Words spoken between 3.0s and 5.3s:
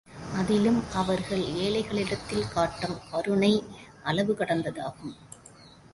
கருணை அளவு கடந்ததாகும்.